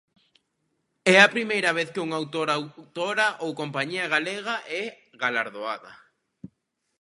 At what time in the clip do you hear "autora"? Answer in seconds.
2.57-3.27